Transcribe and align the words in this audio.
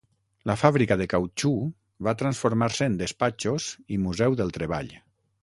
La 0.51 0.53
fàbrica 0.59 0.95
de 1.01 1.05
cautxú 1.11 1.51
va 2.07 2.15
transformar-se 2.21 2.89
en 2.93 2.97
despatxos 3.03 3.69
i 3.95 4.01
Museu 4.09 4.41
del 4.43 4.57
Treball. 4.59 4.93